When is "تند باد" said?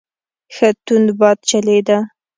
0.85-1.37